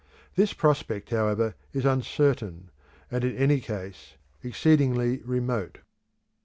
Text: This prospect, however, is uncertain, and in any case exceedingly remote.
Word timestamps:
This 0.33 0.51
prospect, 0.53 1.11
however, 1.11 1.53
is 1.73 1.85
uncertain, 1.85 2.71
and 3.11 3.23
in 3.23 3.37
any 3.37 3.59
case 3.59 4.15
exceedingly 4.41 5.19
remote. 5.23 5.77